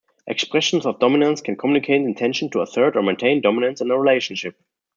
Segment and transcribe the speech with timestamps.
[0.25, 4.57] Expressions of dominance can communicate intention to assert or maintain dominance in a relationship.